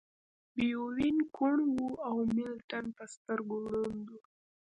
[0.55, 4.13] بیتووین کوڼ و او ملټن په سترګو ړوند و